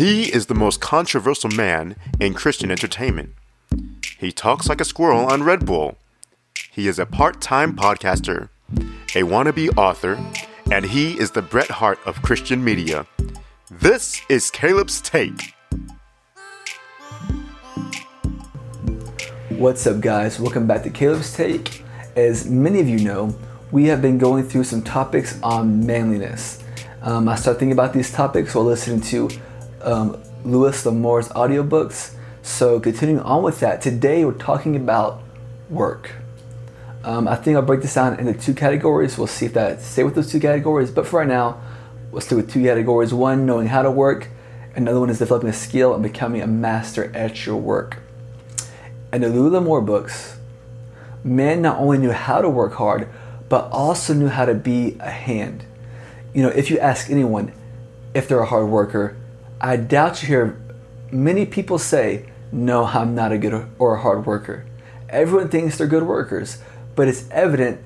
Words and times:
He 0.00 0.32
is 0.32 0.46
the 0.46 0.54
most 0.54 0.80
controversial 0.80 1.50
man 1.50 1.94
in 2.18 2.32
Christian 2.32 2.70
entertainment. 2.70 3.34
He 4.16 4.32
talks 4.32 4.66
like 4.66 4.80
a 4.80 4.84
squirrel 4.86 5.26
on 5.26 5.42
Red 5.42 5.66
Bull. 5.66 5.98
He 6.70 6.88
is 6.88 6.98
a 6.98 7.04
part 7.04 7.42
time 7.42 7.76
podcaster, 7.76 8.48
a 9.14 9.24
wannabe 9.28 9.76
author, 9.76 10.18
and 10.72 10.86
he 10.86 11.20
is 11.20 11.32
the 11.32 11.42
Bret 11.42 11.68
Hart 11.68 11.98
of 12.06 12.22
Christian 12.22 12.64
media. 12.64 13.06
This 13.70 14.22
is 14.30 14.50
Caleb's 14.50 15.02
Take. 15.02 15.54
What's 19.50 19.86
up, 19.86 20.00
guys? 20.00 20.40
Welcome 20.40 20.66
back 20.66 20.82
to 20.84 20.88
Caleb's 20.90 21.34
Take. 21.34 21.84
As 22.16 22.48
many 22.48 22.80
of 22.80 22.88
you 22.88 23.00
know, 23.00 23.36
we 23.70 23.84
have 23.88 24.00
been 24.00 24.16
going 24.16 24.48
through 24.48 24.64
some 24.64 24.80
topics 24.80 25.38
on 25.42 25.84
manliness. 25.84 26.64
Um, 27.02 27.28
I 27.28 27.34
started 27.34 27.58
thinking 27.58 27.72
about 27.72 27.92
these 27.92 28.10
topics 28.10 28.54
while 28.54 28.64
listening 28.64 29.02
to 29.02 29.28
um, 29.82 30.22
Louis 30.44 30.84
L'Amour's 30.86 31.28
audiobooks. 31.30 32.14
So, 32.42 32.80
continuing 32.80 33.20
on 33.20 33.42
with 33.42 33.60
that, 33.60 33.82
today 33.82 34.24
we're 34.24 34.32
talking 34.32 34.76
about 34.76 35.22
work. 35.68 36.12
Um, 37.04 37.28
I 37.28 37.36
think 37.36 37.56
I'll 37.56 37.62
break 37.62 37.80
this 37.82 37.94
down 37.94 38.18
into 38.18 38.34
two 38.34 38.54
categories. 38.54 39.16
We'll 39.16 39.26
see 39.26 39.46
if 39.46 39.54
that 39.54 39.80
stay 39.80 40.04
with 40.04 40.14
those 40.14 40.30
two 40.30 40.40
categories. 40.40 40.90
But 40.90 41.06
for 41.06 41.20
right 41.20 41.28
now, 41.28 41.60
we'll 42.10 42.20
stay 42.20 42.36
with 42.36 42.50
two 42.50 42.62
categories. 42.62 43.14
One, 43.14 43.46
knowing 43.46 43.68
how 43.68 43.82
to 43.82 43.90
work. 43.90 44.28
Another 44.74 45.00
one 45.00 45.10
is 45.10 45.18
developing 45.18 45.48
a 45.48 45.54
skill 45.54 45.94
and 45.94 46.02
becoming 46.02 46.42
a 46.42 46.46
master 46.46 47.14
at 47.14 47.44
your 47.44 47.56
work. 47.56 47.98
In 49.12 49.22
the 49.22 49.28
L'Amour 49.28 49.80
books, 49.80 50.38
men 51.24 51.62
not 51.62 51.78
only 51.78 51.98
knew 51.98 52.12
how 52.12 52.40
to 52.40 52.48
work 52.48 52.74
hard, 52.74 53.08
but 53.48 53.68
also 53.72 54.14
knew 54.14 54.28
how 54.28 54.44
to 54.44 54.54
be 54.54 54.96
a 55.00 55.10
hand. 55.10 55.64
You 56.32 56.42
know, 56.42 56.50
if 56.50 56.70
you 56.70 56.78
ask 56.78 57.10
anyone 57.10 57.52
if 58.14 58.28
they're 58.28 58.40
a 58.40 58.46
hard 58.46 58.68
worker, 58.68 59.16
I 59.62 59.76
doubt 59.76 60.22
you 60.22 60.28
hear 60.28 60.58
many 61.10 61.44
people 61.44 61.78
say, 61.78 62.24
No, 62.50 62.86
I'm 62.86 63.14
not 63.14 63.30
a 63.30 63.36
good 63.36 63.68
or 63.78 63.96
a 63.96 64.00
hard 64.00 64.24
worker. 64.24 64.64
Everyone 65.10 65.50
thinks 65.50 65.76
they're 65.76 65.86
good 65.86 66.04
workers, 66.04 66.62
but 66.96 67.08
it's 67.08 67.28
evident 67.30 67.80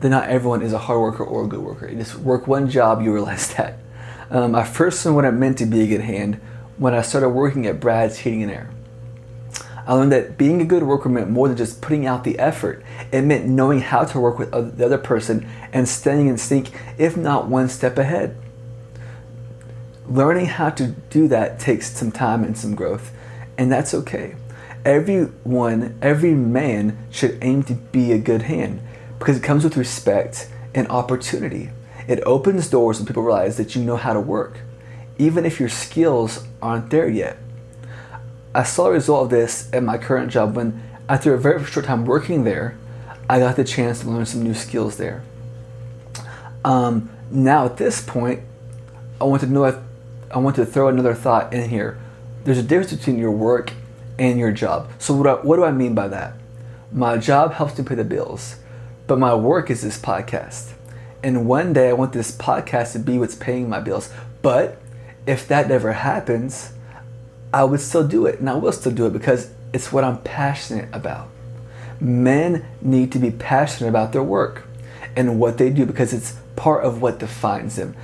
that 0.00 0.10
not 0.10 0.28
everyone 0.28 0.60
is 0.60 0.74
a 0.74 0.78
hard 0.78 1.00
worker 1.00 1.24
or 1.24 1.44
a 1.44 1.48
good 1.48 1.60
worker. 1.60 1.88
You 1.88 1.96
just 1.96 2.16
work 2.16 2.46
one 2.46 2.68
job, 2.68 3.00
you 3.00 3.14
realize 3.14 3.54
that. 3.54 3.78
Um, 4.30 4.54
I 4.54 4.64
first 4.64 5.04
learned 5.04 5.16
what 5.16 5.24
it 5.24 5.32
meant 5.32 5.56
to 5.58 5.66
be 5.66 5.80
a 5.80 5.86
good 5.86 6.02
hand 6.02 6.38
when 6.76 6.94
I 6.94 7.00
started 7.00 7.30
working 7.30 7.66
at 7.66 7.80
Brad's 7.80 8.18
Heating 8.18 8.42
and 8.42 8.52
Air. 8.52 8.70
I 9.86 9.94
learned 9.94 10.12
that 10.12 10.36
being 10.36 10.60
a 10.60 10.66
good 10.66 10.82
worker 10.82 11.08
meant 11.08 11.30
more 11.30 11.48
than 11.48 11.56
just 11.56 11.80
putting 11.80 12.06
out 12.06 12.24
the 12.24 12.38
effort. 12.38 12.84
It 13.10 13.22
meant 13.22 13.46
knowing 13.46 13.80
how 13.80 14.04
to 14.04 14.20
work 14.20 14.38
with 14.38 14.50
the 14.50 14.84
other 14.84 14.98
person 14.98 15.48
and 15.72 15.88
staying 15.88 16.28
in 16.28 16.36
sync, 16.36 16.70
if 16.98 17.16
not 17.16 17.48
one 17.48 17.70
step 17.70 17.96
ahead. 17.96 18.36
Learning 20.10 20.46
how 20.46 20.70
to 20.70 20.88
do 21.08 21.28
that 21.28 21.60
takes 21.60 21.92
some 21.92 22.10
time 22.10 22.42
and 22.42 22.58
some 22.58 22.74
growth, 22.74 23.12
and 23.56 23.70
that's 23.70 23.94
okay. 23.94 24.34
Everyone, 24.84 25.96
every 26.02 26.34
man 26.34 26.98
should 27.10 27.38
aim 27.42 27.62
to 27.64 27.74
be 27.74 28.10
a 28.10 28.18
good 28.18 28.42
hand 28.42 28.80
because 29.20 29.36
it 29.36 29.44
comes 29.44 29.62
with 29.62 29.76
respect 29.76 30.50
and 30.74 30.88
opportunity. 30.88 31.70
It 32.08 32.20
opens 32.26 32.68
doors 32.68 32.98
when 32.98 33.06
people 33.06 33.22
realize 33.22 33.56
that 33.58 33.76
you 33.76 33.84
know 33.84 33.96
how 33.96 34.12
to 34.12 34.20
work, 34.20 34.58
even 35.16 35.46
if 35.46 35.60
your 35.60 35.68
skills 35.68 36.44
aren't 36.60 36.90
there 36.90 37.08
yet. 37.08 37.36
I 38.52 38.64
saw 38.64 38.86
a 38.86 38.92
result 38.92 39.24
of 39.24 39.30
this 39.30 39.70
at 39.72 39.84
my 39.84 39.96
current 39.96 40.32
job 40.32 40.56
when, 40.56 40.82
after 41.08 41.34
a 41.34 41.38
very 41.38 41.64
short 41.64 41.86
time 41.86 42.04
working 42.04 42.42
there, 42.42 42.76
I 43.28 43.38
got 43.38 43.54
the 43.54 43.62
chance 43.62 44.00
to 44.00 44.10
learn 44.10 44.26
some 44.26 44.42
new 44.42 44.54
skills 44.54 44.96
there. 44.96 45.22
Um, 46.64 47.10
now, 47.30 47.66
at 47.66 47.76
this 47.76 48.02
point, 48.02 48.40
I 49.20 49.24
want 49.24 49.42
to 49.42 49.46
know 49.46 49.66
if 49.66 49.76
I 50.32 50.38
want 50.38 50.54
to 50.56 50.66
throw 50.66 50.88
another 50.88 51.14
thought 51.14 51.52
in 51.52 51.68
here. 51.68 51.98
There's 52.44 52.58
a 52.58 52.62
difference 52.62 52.92
between 52.92 53.18
your 53.18 53.32
work 53.32 53.72
and 54.16 54.38
your 54.38 54.52
job. 54.52 54.88
So, 54.98 55.14
what, 55.14 55.26
I, 55.26 55.34
what 55.34 55.56
do 55.56 55.64
I 55.64 55.72
mean 55.72 55.94
by 55.94 56.06
that? 56.08 56.34
My 56.92 57.16
job 57.16 57.54
helps 57.54 57.76
me 57.76 57.84
pay 57.84 57.96
the 57.96 58.04
bills, 58.04 58.56
but 59.08 59.18
my 59.18 59.34
work 59.34 59.70
is 59.70 59.82
this 59.82 59.98
podcast. 60.00 60.72
And 61.22 61.48
one 61.48 61.72
day 61.72 61.88
I 61.88 61.94
want 61.94 62.12
this 62.12 62.30
podcast 62.30 62.92
to 62.92 63.00
be 63.00 63.18
what's 63.18 63.34
paying 63.34 63.68
my 63.68 63.80
bills. 63.80 64.12
But 64.40 64.78
if 65.26 65.48
that 65.48 65.68
never 65.68 65.92
happens, 65.92 66.72
I 67.52 67.64
would 67.64 67.80
still 67.80 68.06
do 68.06 68.26
it, 68.26 68.38
and 68.38 68.48
I 68.48 68.54
will 68.54 68.72
still 68.72 68.92
do 68.92 69.06
it 69.06 69.12
because 69.12 69.50
it's 69.72 69.92
what 69.92 70.04
I'm 70.04 70.22
passionate 70.22 70.88
about. 70.92 71.28
Men 71.98 72.64
need 72.80 73.10
to 73.12 73.18
be 73.18 73.32
passionate 73.32 73.90
about 73.90 74.12
their 74.12 74.22
work 74.22 74.62
and 75.16 75.40
what 75.40 75.58
they 75.58 75.70
do 75.70 75.84
because 75.84 76.12
it's 76.12 76.36
part 76.54 76.84
of 76.84 77.02
what 77.02 77.18
defines 77.18 77.74
them. 77.76 77.96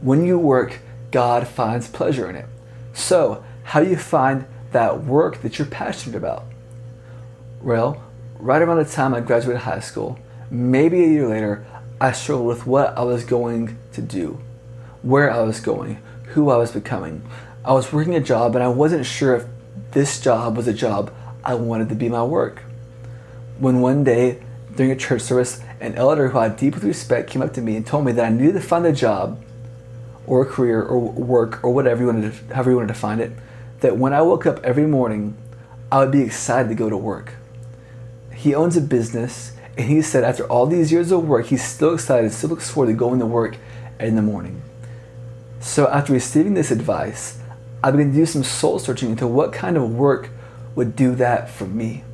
When 0.00 0.24
you 0.24 0.38
work, 0.38 0.80
God 1.10 1.46
finds 1.46 1.88
pleasure 1.88 2.28
in 2.28 2.36
it. 2.36 2.46
So, 2.92 3.44
how 3.64 3.82
do 3.82 3.88
you 3.88 3.96
find 3.96 4.46
that 4.72 5.04
work 5.04 5.42
that 5.42 5.58
you're 5.58 5.66
passionate 5.66 6.16
about? 6.16 6.44
Well, 7.62 8.02
right 8.38 8.62
around 8.62 8.78
the 8.78 8.84
time 8.84 9.14
I 9.14 9.20
graduated 9.20 9.62
high 9.62 9.80
school, 9.80 10.18
maybe 10.50 11.02
a 11.02 11.08
year 11.08 11.28
later, 11.28 11.66
I 12.00 12.12
struggled 12.12 12.46
with 12.46 12.66
what 12.66 12.96
I 12.96 13.02
was 13.02 13.24
going 13.24 13.76
to 13.92 14.02
do, 14.02 14.40
where 15.02 15.30
I 15.30 15.42
was 15.42 15.60
going, 15.60 16.00
who 16.28 16.50
I 16.50 16.56
was 16.56 16.70
becoming. 16.70 17.22
I 17.64 17.72
was 17.72 17.92
working 17.92 18.14
a 18.14 18.20
job 18.20 18.54
and 18.54 18.62
I 18.62 18.68
wasn't 18.68 19.04
sure 19.04 19.34
if 19.34 19.46
this 19.90 20.20
job 20.20 20.56
was 20.56 20.68
a 20.68 20.72
job 20.72 21.12
I 21.42 21.54
wanted 21.54 21.88
to 21.88 21.94
be 21.94 22.08
my 22.08 22.22
work. 22.22 22.62
When 23.58 23.80
one 23.80 24.04
day 24.04 24.40
during 24.76 24.92
a 24.92 24.96
church 24.96 25.22
service, 25.22 25.60
an 25.80 25.94
elder 25.96 26.28
who 26.28 26.38
I 26.38 26.48
deeply 26.48 26.88
respect 26.88 27.30
came 27.30 27.42
up 27.42 27.52
to 27.54 27.60
me 27.60 27.74
and 27.76 27.84
told 27.84 28.04
me 28.04 28.12
that 28.12 28.24
I 28.24 28.28
needed 28.30 28.54
to 28.54 28.60
find 28.60 28.86
a 28.86 28.92
job 28.92 29.42
or 30.28 30.42
a 30.42 30.46
career 30.46 30.82
or 30.82 30.98
work 30.98 31.64
or 31.64 31.72
whatever 31.72 32.02
you 32.02 32.06
wanted 32.06 32.32
to, 32.32 32.54
however 32.54 32.70
you 32.70 32.76
wanted 32.76 32.88
to 32.88 33.00
find 33.00 33.20
it, 33.20 33.32
that 33.80 33.96
when 33.96 34.12
I 34.12 34.22
woke 34.22 34.46
up 34.46 34.64
every 34.64 34.86
morning, 34.86 35.36
I 35.90 35.98
would 35.98 36.12
be 36.12 36.22
excited 36.22 36.68
to 36.68 36.74
go 36.74 36.90
to 36.90 36.96
work. 36.96 37.34
He 38.34 38.54
owns 38.54 38.76
a 38.76 38.80
business 38.80 39.52
and 39.76 39.88
he 39.88 40.02
said 40.02 40.24
after 40.24 40.44
all 40.44 40.66
these 40.66 40.92
years 40.92 41.10
of 41.12 41.26
work, 41.26 41.46
he's 41.46 41.64
still 41.64 41.94
excited, 41.94 42.32
still 42.32 42.50
looks 42.50 42.70
forward 42.70 42.92
to 42.92 42.96
going 42.96 43.20
to 43.20 43.26
work 43.26 43.56
in 43.98 44.16
the 44.16 44.22
morning. 44.22 44.62
So 45.60 45.88
after 45.88 46.12
receiving 46.12 46.54
this 46.54 46.70
advice, 46.70 47.38
I 47.82 47.90
began 47.90 48.10
to 48.10 48.14
do 48.14 48.26
some 48.26 48.44
soul 48.44 48.78
searching 48.78 49.10
into 49.10 49.26
what 49.26 49.52
kind 49.52 49.76
of 49.76 49.94
work 49.94 50.30
would 50.74 50.94
do 50.94 51.14
that 51.14 51.48
for 51.48 51.66
me. 51.66 52.04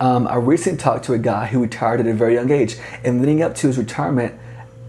Um, 0.00 0.28
I 0.28 0.36
recently 0.36 0.78
talked 0.78 1.04
to 1.06 1.12
a 1.12 1.18
guy 1.18 1.46
who 1.46 1.60
retired 1.60 2.00
at 2.00 2.06
a 2.06 2.14
very 2.14 2.34
young 2.34 2.50
age, 2.50 2.76
and 3.04 3.20
leading 3.20 3.42
up 3.42 3.54
to 3.56 3.66
his 3.66 3.76
retirement 3.78 4.38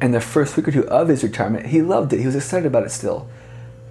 and 0.01 0.13
the 0.13 0.21
first 0.21 0.55
week 0.55 0.67
or 0.67 0.71
two 0.71 0.87
of 0.87 1.07
his 1.07 1.23
retirement, 1.23 1.67
he 1.67 1.81
loved 1.81 2.13
it. 2.13 2.19
He 2.19 2.25
was 2.25 2.35
excited 2.35 2.65
about 2.65 2.83
it 2.83 2.91
still. 2.91 3.27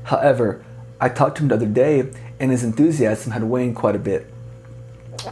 However, 0.05 0.65
I 1.01 1.09
talked 1.09 1.37
to 1.37 1.43
him 1.43 1.49
the 1.49 1.57
other 1.57 1.67
day, 1.67 2.11
and 2.41 2.51
his 2.51 2.65
enthusiasm 2.65 3.33
had 3.33 3.45
waned 3.45 3.77
quite 3.77 3.95
a 3.95 4.01
bit. 4.01 4.27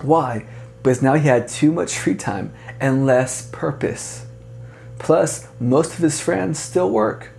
Why? 0.03 0.47
Because 0.83 1.03
now 1.03 1.15
he 1.15 1.29
had 1.29 1.49
too 1.49 1.73
much 1.73 1.97
free 1.97 2.15
time 2.15 2.53
and 2.81 3.07
less 3.07 3.49
purpose. 3.51 4.27
Plus, 4.99 5.49
most 5.59 5.95
of 5.95 5.99
his 5.99 6.21
friends 6.21 6.59
still 6.59 6.91
work. 6.91 7.31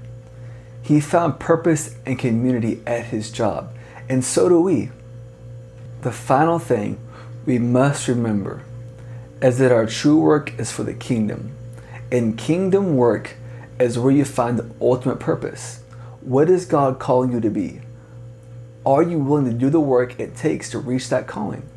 He 0.81 0.99
found 0.99 1.39
purpose 1.39 1.95
and 2.05 2.17
community 2.17 2.81
at 2.85 3.05
his 3.05 3.31
job, 3.31 3.73
and 4.07 4.23
so 4.23 4.47
do 4.47 4.61
we. 4.61 4.89
The 6.01 6.11
final 6.11 6.59
thing 6.59 6.99
we 7.45 7.59
must 7.59 8.07
remember 8.07 8.63
is 9.41 9.57
that 9.57 9.71
our 9.71 9.85
true 9.85 10.17
work 10.17 10.57
is 10.57 10.71
for 10.71 10.83
the 10.83 10.93
kingdom. 10.93 11.56
And 12.11 12.37
kingdom 12.37 12.95
work 12.95 13.35
is 13.79 13.99
where 13.99 14.11
you 14.11 14.25
find 14.25 14.57
the 14.57 14.69
ultimate 14.81 15.19
purpose. 15.19 15.81
What 16.21 16.49
is 16.49 16.65
God 16.65 16.99
calling 16.99 17.31
you 17.31 17.39
to 17.41 17.49
be? 17.49 17.81
Are 18.85 19.03
you 19.03 19.19
willing 19.19 19.45
to 19.45 19.53
do 19.53 19.69
the 19.69 19.79
work 19.79 20.19
it 20.19 20.35
takes 20.35 20.69
to 20.71 20.79
reach 20.79 21.09
that 21.09 21.27
calling? 21.27 21.67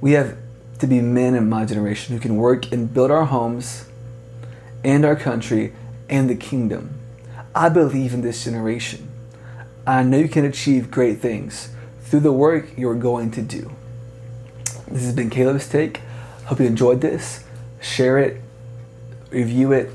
We 0.00 0.12
have 0.12 0.36
to 0.78 0.86
be 0.86 1.00
men 1.00 1.34
in 1.34 1.48
my 1.48 1.64
generation 1.64 2.14
who 2.14 2.20
can 2.20 2.36
work 2.36 2.72
and 2.72 2.92
build 2.92 3.10
our 3.10 3.26
homes 3.26 3.84
and 4.82 5.04
our 5.04 5.16
country 5.16 5.74
and 6.08 6.28
the 6.28 6.34
kingdom. 6.34 6.98
I 7.54 7.68
believe 7.68 8.14
in 8.14 8.22
this 8.22 8.44
generation. 8.44 9.10
I 9.86 10.02
know 10.02 10.18
you 10.18 10.28
can 10.28 10.44
achieve 10.44 10.90
great 10.90 11.20
things 11.20 11.70
through 12.00 12.20
the 12.20 12.32
work 12.32 12.76
you're 12.76 12.94
going 12.94 13.30
to 13.32 13.42
do. 13.42 13.72
This 14.88 15.04
has 15.04 15.14
been 15.14 15.30
Caleb's 15.30 15.68
Take. 15.68 16.00
Hope 16.46 16.60
you 16.60 16.66
enjoyed 16.66 17.00
this. 17.00 17.44
Share 17.80 18.18
it, 18.18 18.40
review 19.32 19.72
it, 19.72 19.90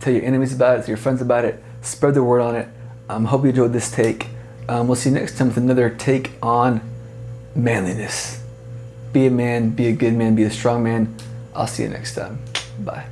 tell 0.00 0.12
your 0.12 0.24
enemies 0.24 0.54
about 0.54 0.78
it, 0.78 0.80
tell 0.80 0.88
your 0.88 0.96
friends 0.96 1.20
about 1.20 1.44
it, 1.44 1.62
spread 1.80 2.14
the 2.14 2.22
word 2.22 2.40
on 2.40 2.56
it. 2.56 2.68
Um, 3.08 3.26
hope 3.26 3.42
you 3.42 3.50
enjoyed 3.50 3.72
this 3.72 3.90
take. 3.90 4.28
Um, 4.68 4.86
we'll 4.86 4.96
see 4.96 5.10
you 5.10 5.16
next 5.16 5.36
time 5.36 5.48
with 5.48 5.56
another 5.56 5.90
take 5.90 6.32
on 6.42 6.80
manliness. 7.54 8.42
Be 9.12 9.26
a 9.26 9.30
man, 9.30 9.70
be 9.70 9.88
a 9.88 9.92
good 9.92 10.14
man, 10.14 10.34
be 10.34 10.44
a 10.44 10.50
strong 10.50 10.82
man. 10.82 11.14
I'll 11.54 11.66
see 11.66 11.82
you 11.82 11.88
next 11.90 12.14
time. 12.14 12.40
Bye. 12.78 13.06